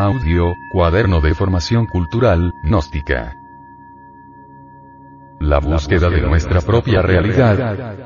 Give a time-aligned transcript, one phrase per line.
[0.00, 3.34] Audio, cuaderno de formación cultural, gnóstica.
[5.40, 7.96] La búsqueda de nuestra propia realidad.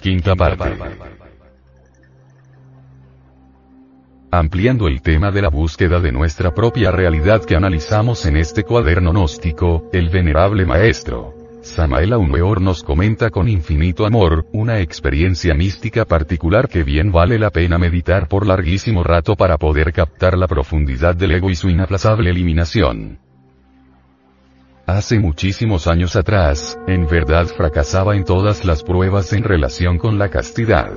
[0.00, 0.78] Quinta parte.
[4.30, 9.12] Ampliando el tema de la búsqueda de nuestra propia realidad que analizamos en este cuaderno
[9.12, 11.37] gnóstico, el venerable maestro,
[11.68, 17.50] Samael Aumeor nos comenta con infinito amor, una experiencia mística particular que bien vale la
[17.50, 22.30] pena meditar por larguísimo rato para poder captar la profundidad del ego y su inaplazable
[22.30, 23.18] eliminación.
[24.86, 30.30] Hace muchísimos años atrás, en verdad fracasaba en todas las pruebas en relación con la
[30.30, 30.92] castidad.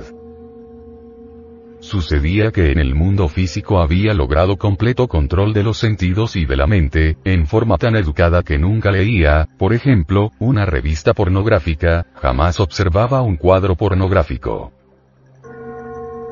[1.92, 6.56] Sucedía que en el mundo físico había logrado completo control de los sentidos y de
[6.56, 12.60] la mente, en forma tan educada que nunca leía, por ejemplo, una revista pornográfica, jamás
[12.60, 14.72] observaba un cuadro pornográfico.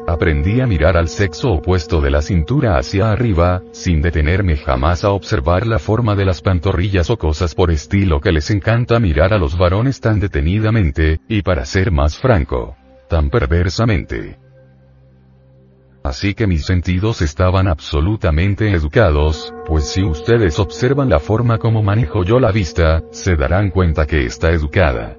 [0.08, 5.10] Aprendí a mirar al sexo opuesto de la cintura hacia arriba, sin detenerme jamás a
[5.10, 9.38] observar la forma de las pantorrillas o cosas por estilo que les encanta mirar a
[9.38, 12.76] los varones tan detenidamente, y para ser más franco,
[13.10, 14.38] tan perversamente.
[16.02, 22.24] Así que mis sentidos estaban absolutamente educados, pues si ustedes observan la forma como manejo
[22.24, 25.16] yo la vista, se darán cuenta que está educada.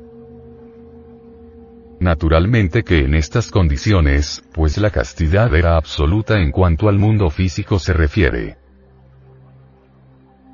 [2.00, 7.78] Naturalmente que en estas condiciones, pues la castidad era absoluta en cuanto al mundo físico
[7.78, 8.58] se refiere.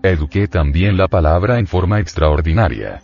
[0.03, 3.01] Eduqué también la palabra en forma extraordinaria.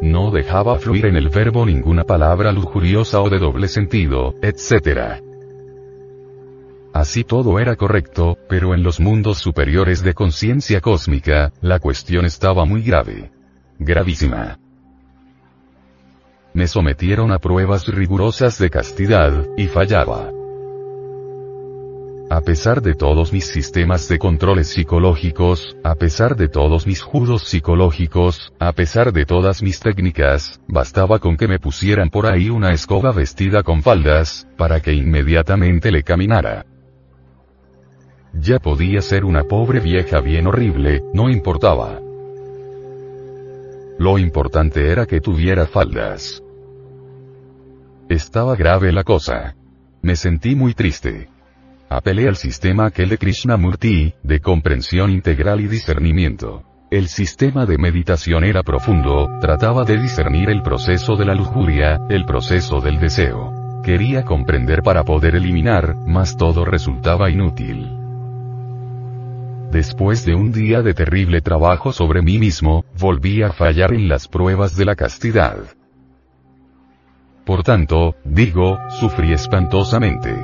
[0.00, 5.27] No dejaba fluir en el verbo ninguna palabra lujuriosa o de doble sentido, etc.
[6.92, 12.64] Así todo era correcto, pero en los mundos superiores de conciencia cósmica, la cuestión estaba
[12.64, 13.30] muy grave.
[13.78, 14.58] Gravísima.
[16.54, 20.32] Me sometieron a pruebas rigurosas de castidad, y fallaba.
[22.30, 27.44] A pesar de todos mis sistemas de controles psicológicos, a pesar de todos mis judos
[27.44, 32.72] psicológicos, a pesar de todas mis técnicas, bastaba con que me pusieran por ahí una
[32.72, 36.66] escoba vestida con faldas, para que inmediatamente le caminara.
[38.32, 42.00] Ya podía ser una pobre vieja bien horrible, no importaba.
[43.98, 46.42] Lo importante era que tuviera faldas.
[48.08, 49.56] Estaba grave la cosa.
[50.02, 51.28] Me sentí muy triste.
[51.90, 56.62] Apelé al sistema aquel de Krishnamurti, de comprensión integral y discernimiento.
[56.90, 62.24] El sistema de meditación era profundo, trataba de discernir el proceso de la lujuria, el
[62.24, 63.82] proceso del deseo.
[63.82, 67.97] Quería comprender para poder eliminar, mas todo resultaba inútil.
[69.70, 74.26] Después de un día de terrible trabajo sobre mí mismo, volví a fallar en las
[74.26, 75.58] pruebas de la castidad.
[77.44, 80.34] Por tanto, digo, sufrí espantosamente.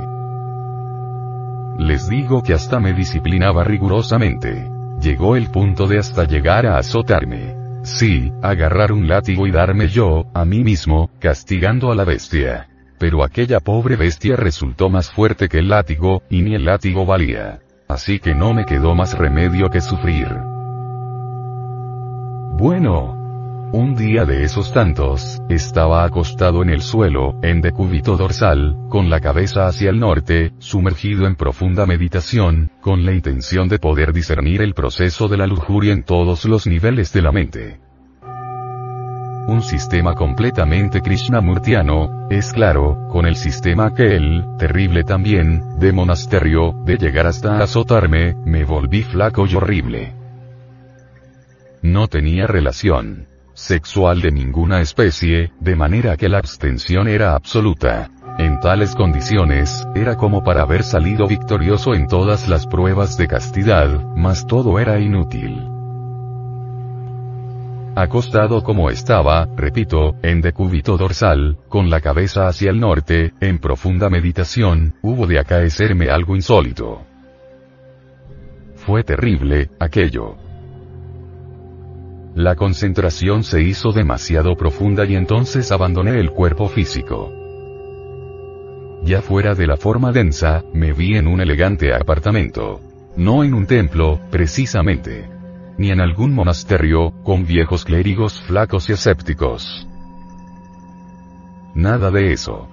[1.79, 4.69] Les digo que hasta me disciplinaba rigurosamente.
[5.01, 7.55] Llegó el punto de hasta llegar a azotarme.
[7.83, 12.69] Sí, agarrar un látigo y darme yo, a mí mismo, castigando a la bestia.
[12.99, 17.59] Pero aquella pobre bestia resultó más fuerte que el látigo, y ni el látigo valía.
[17.87, 20.27] Así que no me quedó más remedio que sufrir.
[22.57, 23.21] Bueno.
[23.73, 29.19] Un día de esos tantos, estaba acostado en el suelo, en decúbito dorsal, con la
[29.19, 34.75] cabeza hacia el norte, sumergido en profunda meditación, con la intención de poder discernir el
[34.75, 37.84] proceso de la lujuria en todos los niveles de la mente
[39.47, 46.73] un sistema completamente krishnamurtiano, es claro, con el sistema que él, terrible también, de monasterio,
[46.83, 50.13] de llegar hasta azotarme, me volví flaco y horrible.
[51.81, 58.09] No tenía relación sexual de ninguna especie, de manera que la abstención era absoluta.
[58.37, 64.03] En tales condiciones, era como para haber salido victorioso en todas las pruebas de castidad,
[64.15, 65.74] mas todo era inútil.
[67.95, 74.09] Acostado como estaba, repito, en decúbito dorsal, con la cabeza hacia el norte, en profunda
[74.09, 77.03] meditación, hubo de acaecerme algo insólito.
[78.75, 80.35] Fue terrible, aquello.
[82.35, 87.31] La concentración se hizo demasiado profunda y entonces abandoné el cuerpo físico.
[89.05, 92.81] Ya fuera de la forma densa, me vi en un elegante apartamento.
[93.15, 95.34] No en un templo, precisamente
[95.77, 99.87] ni en algún monasterio, con viejos clérigos flacos y escépticos.
[101.73, 102.69] Nada de eso.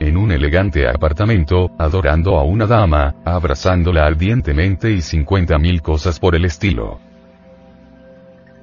[0.00, 6.36] En un elegante apartamento, adorando a una dama, abrazándola ardientemente y cincuenta mil cosas por
[6.36, 7.00] el estilo.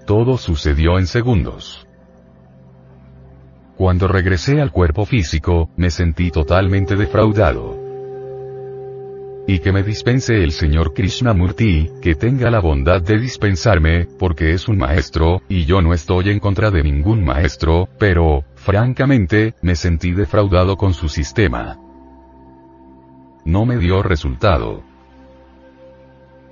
[0.08, 1.86] Todo sucedió en segundos.
[3.76, 7.85] Cuando regresé al cuerpo físico, me sentí totalmente defraudado.
[9.48, 14.68] Y que me dispense el señor Krishnamurti, que tenga la bondad de dispensarme, porque es
[14.68, 20.14] un maestro, y yo no estoy en contra de ningún maestro, pero, francamente, me sentí
[20.14, 21.78] defraudado con su sistema.
[23.46, 24.84] No me dio resultado.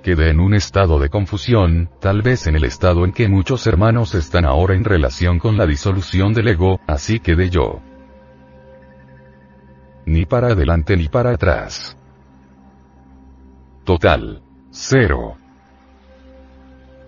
[0.04, 4.14] Quedé en un estado de confusión, tal vez en el estado en que muchos hermanos
[4.14, 7.80] están ahora en relación con la disolución del ego, así quedé yo.
[10.06, 11.96] Ni para adelante ni para atrás.
[13.84, 14.42] Total.
[14.70, 15.36] Cero.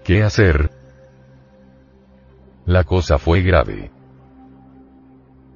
[0.04, 0.70] ¿Qué hacer?
[2.66, 3.90] La cosa fue grave.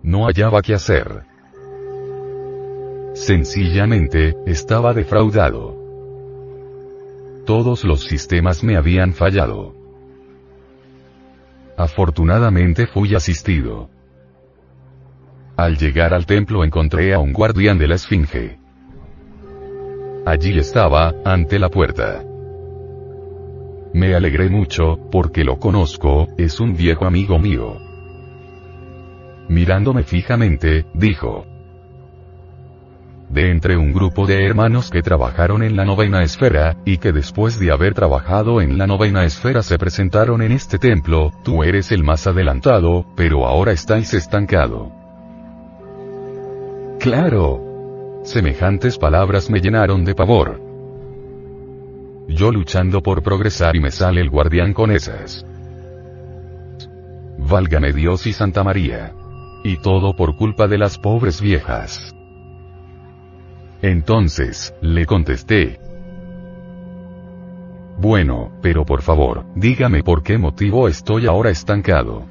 [0.03, 1.25] No hallaba qué hacer.
[3.13, 5.77] Sencillamente, estaba defraudado.
[7.45, 9.75] Todos los sistemas me habían fallado.
[11.77, 13.91] Afortunadamente fui asistido.
[15.57, 18.60] Al llegar al templo encontré a un guardián de la Esfinge.
[20.27, 22.23] Allí estaba, ante la puerta.
[23.95, 27.79] Me alegré mucho, porque lo conozco, es un viejo amigo mío.
[29.49, 31.47] Mirándome fijamente, dijo.
[33.31, 37.59] De entre un grupo de hermanos que trabajaron en la novena esfera, y que después
[37.59, 42.05] de haber trabajado en la novena esfera se presentaron en este templo, tú eres el
[42.05, 44.93] más adelantado, pero ahora estáis estancado.
[46.99, 47.70] Claro,
[48.23, 50.61] Semejantes palabras me llenaron de pavor.
[52.29, 55.45] Yo luchando por progresar y me sale el guardián con esas.
[57.39, 59.15] Válgame Dios y Santa María.
[59.65, 62.15] Y todo por culpa de las pobres viejas.
[63.83, 65.81] Entonces, le contesté.
[67.99, 72.25] Bueno, pero por favor, dígame por qué motivo estoy ahora estancado.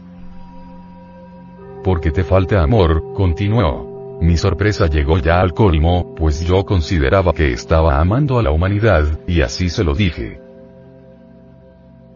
[1.84, 3.89] Porque te falta amor, continuó.
[4.22, 9.20] Mi sorpresa llegó ya al colmo, pues yo consideraba que estaba amando a la humanidad,
[9.28, 10.42] y así se lo dije.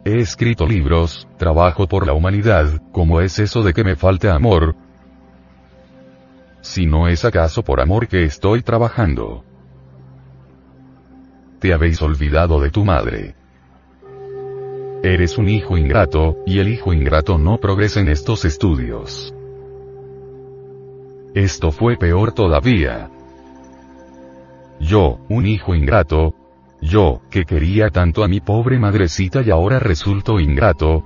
[0.04, 4.76] He escrito libros, trabajo por la humanidad, ¿cómo es eso de que me falte amor?
[6.60, 9.46] Si no es acaso por amor que estoy trabajando.
[11.60, 13.36] Te habéis olvidado de tu madre.
[15.04, 19.34] Eres un hijo ingrato, y el hijo ingrato no progresa en estos estudios.
[21.33, 23.09] Esto fue peor todavía.
[24.80, 26.35] Yo, un hijo ingrato,
[26.80, 31.03] yo, que quería tanto a mi pobre madrecita y ahora resulto ingrato,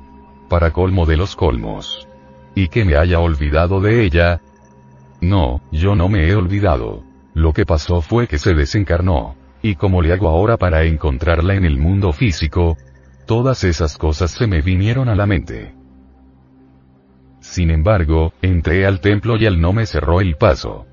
[0.50, 2.08] para colmo de los colmos.
[2.56, 4.42] Y que me haya olvidado de ella.
[5.22, 7.04] No, yo no me he olvidado.
[7.36, 9.36] Lo que pasó fue que se desencarnó.
[9.62, 12.76] Y como le hago ahora para encontrarla en el mundo físico,
[13.28, 15.77] todas esas cosas se me vinieron a la mente.
[17.50, 20.86] Sin embargo, entré al templo y él no me cerró el paso.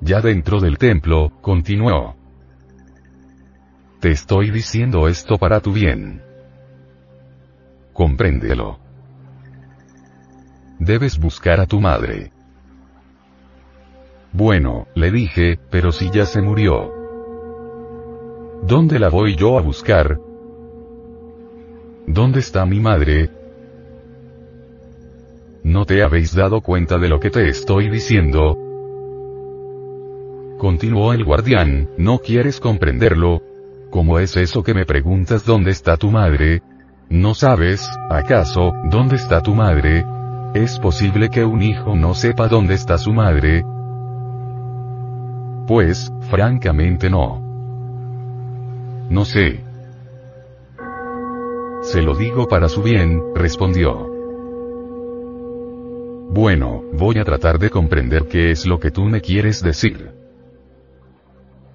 [0.00, 2.14] Ya dentro del templo, continuó.
[4.00, 6.22] Te estoy diciendo esto para tu bien.
[7.94, 8.78] Compréndelo.
[10.78, 12.30] Debes buscar a tu madre.
[14.32, 16.92] Bueno, le dije, pero si ya se murió.
[18.62, 20.20] ¿Dónde la voy yo a buscar?
[22.06, 23.41] ¿Dónde está mi madre?
[25.64, 28.58] ¿No te habéis dado cuenta de lo que te estoy diciendo?
[30.58, 33.42] Continuó el guardián, ¿no quieres comprenderlo?
[33.90, 36.62] ¿Cómo es eso que me preguntas dónde está tu madre?
[37.08, 40.04] ¿No sabes, acaso, dónde está tu madre?
[40.54, 43.64] ¿Es posible que un hijo no sepa dónde está su madre?
[45.68, 47.40] Pues, francamente no.
[49.08, 49.60] No sé.
[51.82, 54.11] Se lo digo para su bien, respondió.
[56.34, 60.12] Bueno, voy a tratar de comprender qué es lo que tú me quieres decir.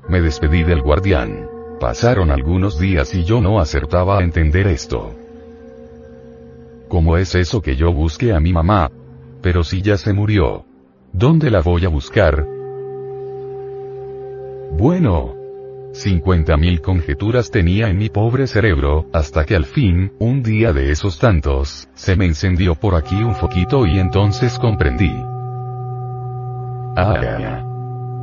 [0.09, 1.47] Me despedí del guardián.
[1.79, 5.13] Pasaron algunos días y yo no acertaba a entender esto.
[6.87, 8.89] ¿Cómo es eso que yo busque a mi mamá?
[9.43, 10.65] Pero si ya se murió.
[11.13, 12.43] ¿Dónde la voy a buscar?
[14.71, 15.36] Bueno,
[16.05, 21.19] 50.000 conjeturas tenía en mi pobre cerebro, hasta que al fin, un día de esos
[21.19, 25.11] tantos, se me encendió por aquí un foquito y entonces comprendí.
[26.95, 27.63] Ah,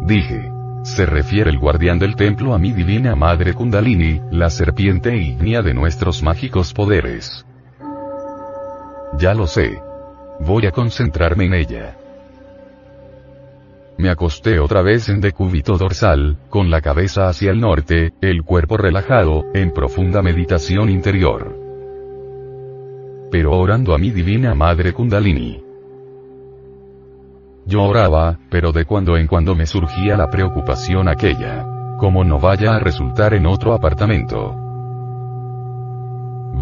[0.07, 0.51] dije.
[0.85, 5.73] Se refiere el guardián del templo a mi divina madre Kundalini, la serpiente ígnea de
[5.73, 7.47] nuestros mágicos poderes.
[9.17, 9.81] Ya lo sé.
[10.41, 11.97] Voy a concentrarme en ella.
[13.97, 18.77] Me acosté otra vez en decúbito dorsal, con la cabeza hacia el norte, el cuerpo
[18.77, 21.57] relajado, en profunda meditación interior.
[23.31, 25.63] Pero orando a mi divina madre Kundalini.
[27.67, 31.67] Yo oraba, pero de cuando en cuando me surgía la preocupación aquella.
[31.99, 34.55] Como no vaya a resultar en otro apartamento.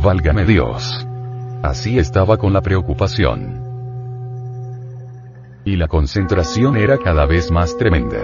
[0.02, 1.06] Válgame Dios.
[1.62, 3.61] Así estaba con la preocupación.
[5.64, 8.18] Y la concentración era cada vez más tremenda.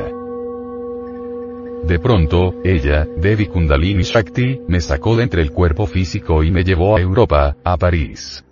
[1.85, 6.65] De pronto, ella, Devi Kundalini Shakti, me sacó de entre el cuerpo físico y me
[6.65, 8.45] llevó a Europa, a París.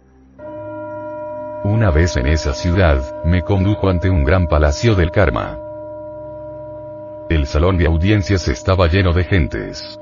[1.64, 5.58] Una vez en esa ciudad, me condujo ante un gran palacio del karma.
[7.28, 9.98] El salón de audiencias estaba lleno de gentes.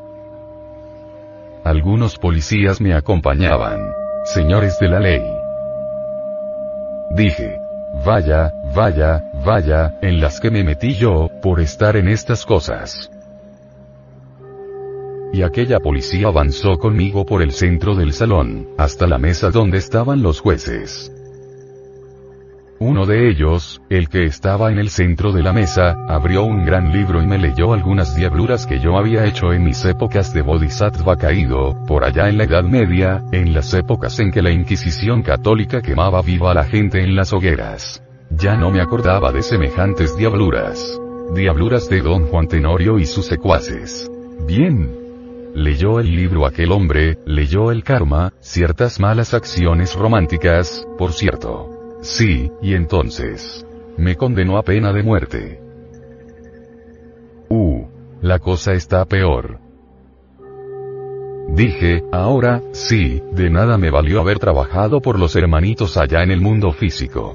[1.64, 3.80] Algunos policías me acompañaban.
[4.26, 5.22] Señores de la ley.
[7.12, 7.63] Dije.
[8.04, 13.10] Vaya, vaya, vaya, en las que me metí yo, por estar en estas cosas.
[15.32, 20.22] Y aquella policía avanzó conmigo por el centro del salón, hasta la mesa donde estaban
[20.22, 21.10] los jueces.
[22.86, 26.92] Uno de ellos, el que estaba en el centro de la mesa, abrió un gran
[26.92, 31.16] libro y me leyó algunas diabluras que yo había hecho en mis épocas de bodhisattva
[31.16, 35.80] caído, por allá en la Edad Media, en las épocas en que la Inquisición católica
[35.80, 38.02] quemaba viva a la gente en las hogueras.
[38.28, 41.00] Ya no me acordaba de semejantes diabluras.
[41.34, 44.10] Diabluras de don Juan Tenorio y sus secuaces.
[44.46, 44.94] Bien.
[45.54, 51.73] Leyó el libro aquel hombre, leyó el karma, ciertas malas acciones románticas, por cierto.
[52.04, 53.66] Sí, y entonces.
[53.96, 55.58] Me condenó a pena de muerte.
[57.48, 57.86] Uh.
[58.20, 59.58] La cosa está peor.
[61.48, 66.42] Dije, ahora, sí, de nada me valió haber trabajado por los hermanitos allá en el
[66.42, 67.34] mundo físico.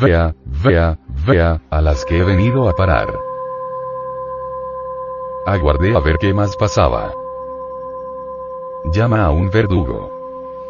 [0.00, 3.08] Vea, vea, vea, a las que he venido a parar.
[5.46, 7.14] Aguardé a ver qué más pasaba.
[8.92, 10.10] Llama a un verdugo.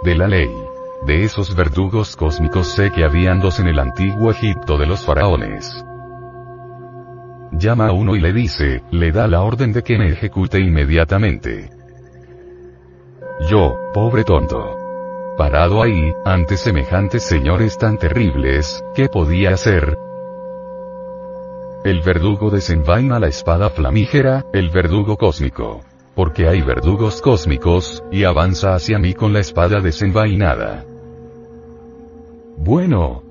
[0.05, 0.70] De la ley.
[1.07, 5.85] De esos verdugos cósmicos sé que habían dos en el antiguo Egipto de los faraones.
[7.53, 11.71] Llama a uno y le dice, le da la orden de que me ejecute inmediatamente.
[13.49, 14.77] Yo, pobre tonto.
[15.39, 19.97] Parado ahí, ante semejantes señores tan terribles, ¿qué podía hacer?
[21.83, 25.81] El verdugo desenvaina la espada flamígera, el verdugo cósmico.
[26.15, 30.85] Porque hay verdugos cósmicos, y avanza hacia mí con la espada desenvainada.
[32.63, 33.23] Bueno.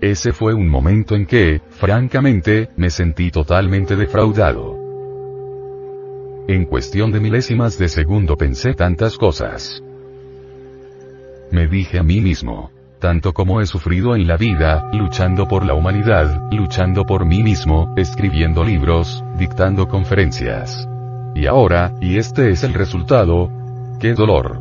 [0.00, 4.76] Ese fue un momento en que, francamente, me sentí totalmente defraudado.
[6.48, 9.80] En cuestión de milésimas de segundo pensé tantas cosas.
[11.52, 15.74] Me dije a mí mismo, tanto como he sufrido en la vida, luchando por la
[15.74, 20.88] humanidad, luchando por mí mismo, escribiendo libros, dictando conferencias.
[21.36, 23.48] Y ahora, y este es el resultado,
[24.00, 24.58] qué dolor.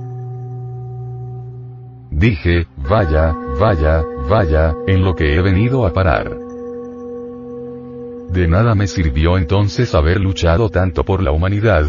[2.12, 6.38] Dije, vaya, vaya, vaya, en lo que he venido a parar.
[8.30, 11.86] De nada me sirvió entonces haber luchado tanto por la humanidad.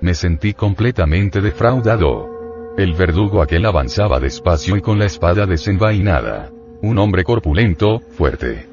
[0.00, 2.74] Me sentí completamente defraudado.
[2.76, 6.50] El verdugo aquel avanzaba despacio y con la espada desenvainada.
[6.82, 8.66] Un hombre corpulento, fuerte.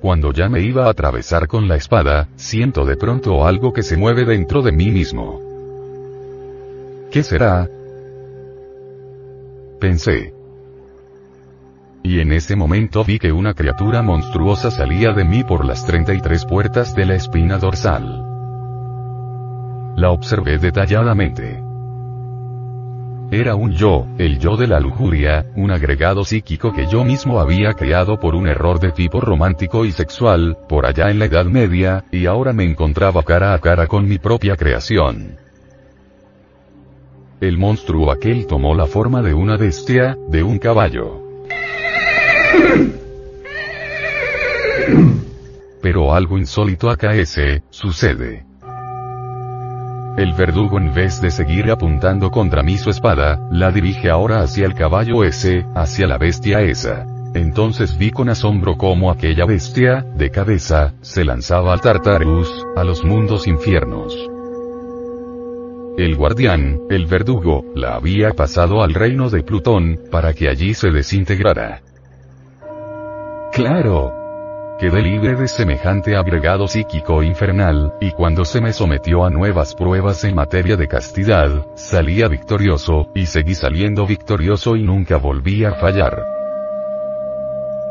[0.00, 3.96] Cuando ya me iba a atravesar con la espada, siento de pronto algo que se
[3.96, 5.40] mueve dentro de mí mismo.
[7.12, 7.68] ¿Qué será?
[9.82, 10.32] Pensé.
[12.04, 16.44] Y en ese momento vi que una criatura monstruosa salía de mí por las 33
[16.44, 18.24] puertas de la espina dorsal.
[19.96, 21.60] La observé detalladamente.
[23.32, 27.72] Era un yo, el yo de la lujuria, un agregado psíquico que yo mismo había
[27.72, 32.04] creado por un error de tipo romántico y sexual, por allá en la Edad Media,
[32.12, 35.38] y ahora me encontraba cara a cara con mi propia creación.
[37.42, 41.20] El monstruo aquel tomó la forma de una bestia, de un caballo.
[45.82, 48.46] Pero algo insólito acaece, sucede.
[50.16, 54.64] El verdugo en vez de seguir apuntando contra mí su espada, la dirige ahora hacia
[54.64, 57.06] el caballo ese, hacia la bestia esa.
[57.34, 63.02] Entonces vi con asombro cómo aquella bestia, de cabeza, se lanzaba al Tartarus, a los
[63.02, 64.31] mundos infiernos.
[65.98, 70.90] El guardián, el verdugo, la había pasado al reino de Plutón, para que allí se
[70.90, 71.82] desintegrara.
[73.52, 74.14] Claro.
[74.78, 80.24] Quedé libre de semejante agregado psíquico infernal, y cuando se me sometió a nuevas pruebas
[80.24, 86.24] en materia de castidad, salía victorioso, y seguí saliendo victorioso y nunca volví a fallar.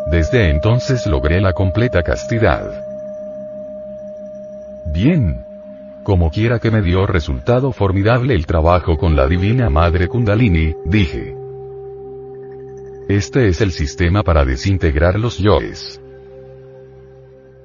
[0.07, 2.83] Desde entonces logré la completa castidad.
[4.87, 5.45] Bien,
[6.03, 11.35] como quiera que me dio resultado formidable el trabajo con la Divina Madre Kundalini, dije.
[13.07, 16.00] Este es el sistema para desintegrar los yoes.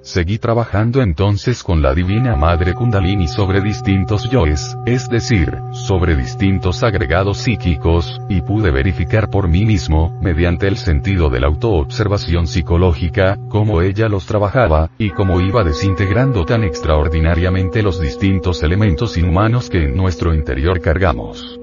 [0.06, 6.84] Seguí trabajando entonces con la Divina Madre Kundalini sobre distintos yoes, es decir, sobre distintos
[6.84, 13.36] agregados psíquicos, y pude verificar por mí mismo, mediante el sentido de la autoobservación psicológica,
[13.48, 19.86] cómo ella los trabajaba, y cómo iba desintegrando tan extraordinariamente los distintos elementos inhumanos que
[19.86, 21.58] en nuestro interior cargamos.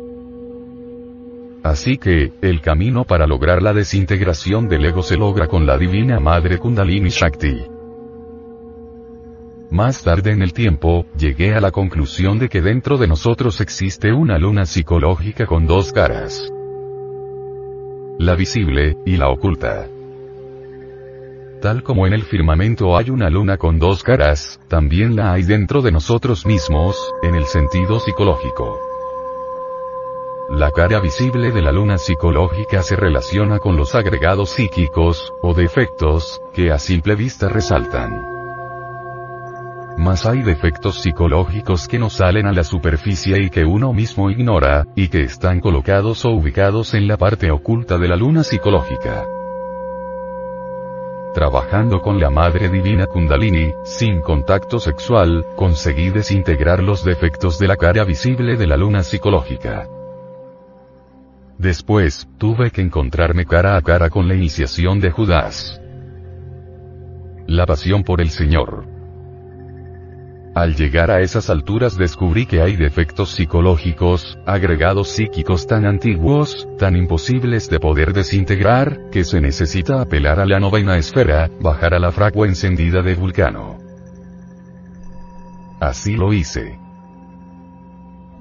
[1.63, 6.19] Así que, el camino para lograr la desintegración del ego se logra con la Divina
[6.19, 7.72] Madre Kundalini Shakti.
[9.73, 14.13] Más tarde en el tiempo, llegué a la conclusión de que dentro de nosotros existe
[14.13, 16.47] una luna psicológica con dos caras.
[18.19, 19.87] La visible, y la oculta.
[21.59, 25.81] Tal como en el firmamento hay una luna con dos caras, también la hay dentro
[25.81, 28.79] de nosotros mismos, en el sentido psicológico.
[30.51, 36.39] La cara visible de la luna psicológica se relaciona con los agregados psíquicos, o defectos,
[36.53, 38.32] que a simple vista resaltan.
[39.97, 44.85] Mas hay defectos psicológicos que no salen a la superficie y que uno mismo ignora,
[44.95, 49.25] y que están colocados o ubicados en la parte oculta de la luna psicológica.
[51.33, 57.75] Trabajando con la Madre Divina Kundalini, sin contacto sexual, conseguí desintegrar los defectos de la
[57.75, 59.87] cara visible de la luna psicológica.
[61.57, 65.81] Después, tuve que encontrarme cara a cara con la iniciación de Judas.
[67.47, 68.92] La pasión por el Señor.
[70.55, 76.95] Al llegar a esas alturas descubrí que hay defectos psicológicos, agregados psíquicos tan antiguos, tan
[76.95, 82.11] imposibles de poder desintegrar, que se necesita apelar a la novena esfera, bajar a la
[82.11, 83.79] fragua encendida de Vulcano.
[85.79, 86.82] Así lo hice.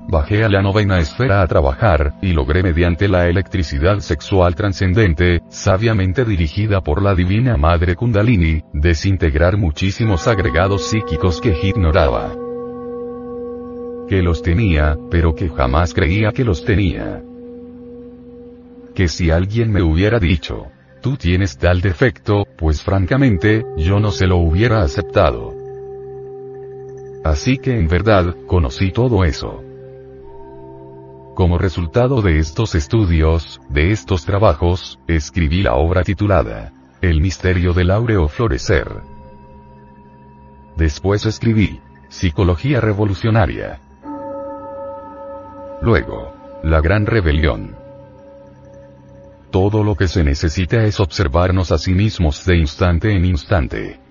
[0.08, 6.24] Bajé a la novena esfera a trabajar, y logré mediante la electricidad sexual trascendente, sabiamente
[6.24, 12.34] dirigida por la Divina Madre Kundalini, desintegrar muchísimos agregados psíquicos que ignoraba.
[14.08, 17.22] Que los tenía, pero que jamás creía que los tenía.
[18.94, 20.66] Que si alguien me hubiera dicho,
[21.00, 25.54] tú tienes tal defecto, pues francamente, yo no se lo hubiera aceptado.
[27.24, 29.62] Así que en verdad, conocí todo eso.
[31.34, 37.90] Como resultado de estos estudios, de estos trabajos, escribí la obra titulada El misterio del
[37.90, 39.02] áureo florecer.
[40.76, 43.80] Después escribí Psicología revolucionaria.
[45.80, 47.76] Luego, La gran rebelión.
[49.50, 54.01] Todo lo que se necesita es observarnos a sí mismos de instante en instante.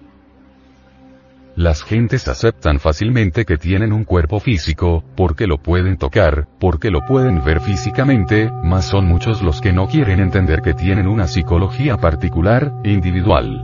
[1.61, 7.05] Las gentes aceptan fácilmente que tienen un cuerpo físico, porque lo pueden tocar, porque lo
[7.05, 11.97] pueden ver físicamente, mas son muchos los que no quieren entender que tienen una psicología
[11.97, 13.63] particular, individual.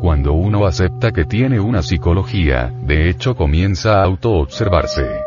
[0.00, 5.24] Cuando uno acepta que tiene una psicología, de hecho comienza a autoobservarse.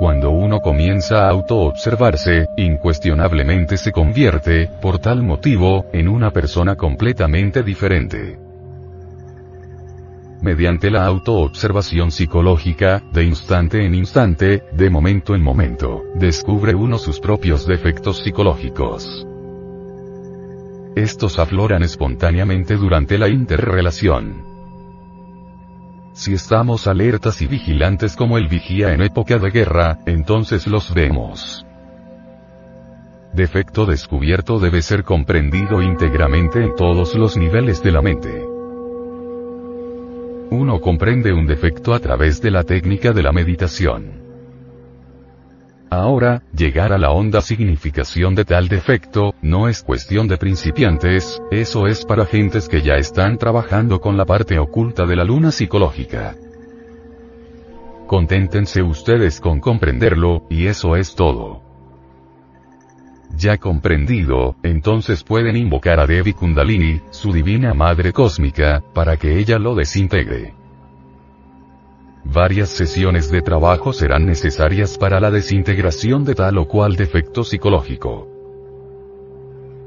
[0.00, 7.62] Cuando uno comienza a autoobservarse, incuestionablemente se convierte, por tal motivo, en una persona completamente
[7.62, 8.50] diferente
[10.42, 17.20] mediante la autoobservación psicológica, de instante en instante, de momento en momento, descubre uno sus
[17.20, 19.26] propios defectos psicológicos.
[20.96, 24.44] Estos afloran espontáneamente durante la interrelación.
[26.12, 31.64] Si estamos alertas y vigilantes como el vigía en época de guerra, entonces los vemos.
[33.32, 38.51] Defecto descubierto debe ser comprendido íntegramente en todos los niveles de la mente
[40.52, 44.20] uno comprende un defecto a través de la técnica de la meditación.
[45.88, 51.86] Ahora, llegar a la honda significación de tal defecto, no es cuestión de principiantes, eso
[51.86, 56.34] es para gentes que ya están trabajando con la parte oculta de la luna psicológica.
[58.06, 61.71] Conténtense ustedes con comprenderlo, y eso es todo.
[63.42, 69.58] Ya comprendido, entonces pueden invocar a Devi Kundalini, su divina madre cósmica, para que ella
[69.58, 70.54] lo desintegre.
[72.22, 78.28] Varias sesiones de trabajo serán necesarias para la desintegración de tal o cual defecto psicológico.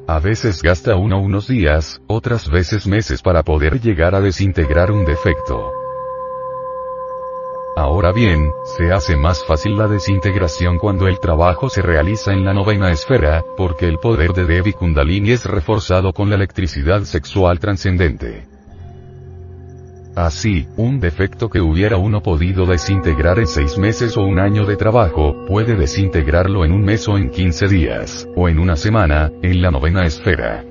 [0.05, 5.05] A veces gasta uno unos días, otras veces meses para poder llegar a desintegrar un
[5.05, 5.84] defecto.
[7.75, 12.53] Ahora bien, se hace más fácil la desintegración cuando el trabajo se realiza en la
[12.53, 18.47] novena esfera, porque el poder de Devi Kundalini es reforzado con la electricidad sexual trascendente.
[20.15, 24.77] Así, un defecto que hubiera uno podido desintegrar en seis meses o un año de
[24.77, 29.61] trabajo, puede desintegrarlo en un mes o en 15 días, o en una semana, en
[29.61, 30.63] la novena esfera.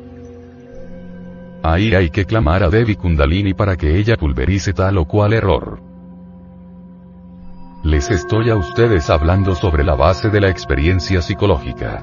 [1.62, 5.93] Ahí hay que clamar a Devi Kundalini para que ella pulverice tal o cual error.
[7.84, 12.02] Les estoy a ustedes hablando sobre la base de la experiencia psicológica.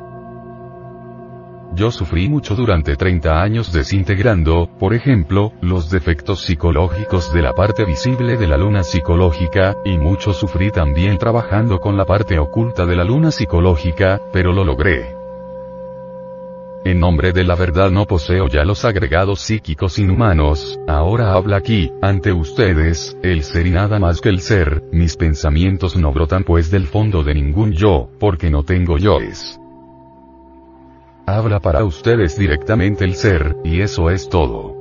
[1.74, 7.84] Yo sufrí mucho durante 30 años desintegrando, por ejemplo, los defectos psicológicos de la parte
[7.84, 12.96] visible de la luna psicológica, y mucho sufrí también trabajando con la parte oculta de
[12.96, 15.21] la luna psicológica, pero lo logré.
[16.84, 21.92] En nombre de la verdad no poseo ya los agregados psíquicos inhumanos, ahora habla aquí,
[22.02, 26.72] ante ustedes, el ser y nada más que el ser, mis pensamientos no brotan pues
[26.72, 29.60] del fondo de ningún yo, porque no tengo yoes.
[31.28, 34.81] Habla para ustedes directamente el ser, y eso es todo.